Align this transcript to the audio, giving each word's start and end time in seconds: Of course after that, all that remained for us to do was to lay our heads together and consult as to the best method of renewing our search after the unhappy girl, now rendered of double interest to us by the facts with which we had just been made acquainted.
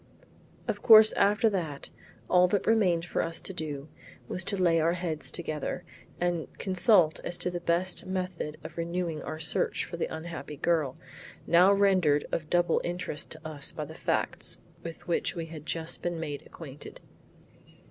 Of 0.67 0.81
course 0.81 1.11
after 1.11 1.47
that, 1.51 1.91
all 2.27 2.47
that 2.47 2.65
remained 2.65 3.05
for 3.05 3.21
us 3.21 3.39
to 3.41 3.53
do 3.53 3.87
was 4.27 4.43
to 4.45 4.57
lay 4.57 4.79
our 4.79 4.93
heads 4.93 5.31
together 5.31 5.83
and 6.19 6.51
consult 6.57 7.19
as 7.23 7.37
to 7.37 7.51
the 7.51 7.59
best 7.59 8.07
method 8.07 8.57
of 8.63 8.79
renewing 8.79 9.21
our 9.21 9.39
search 9.39 9.83
after 9.85 9.97
the 9.97 10.07
unhappy 10.07 10.57
girl, 10.57 10.97
now 11.45 11.71
rendered 11.71 12.25
of 12.31 12.49
double 12.49 12.81
interest 12.83 13.29
to 13.33 13.47
us 13.47 13.71
by 13.71 13.85
the 13.85 13.93
facts 13.93 14.57
with 14.81 15.07
which 15.07 15.35
we 15.35 15.45
had 15.45 15.67
just 15.67 16.01
been 16.01 16.19
made 16.19 16.47
acquainted. 16.47 16.99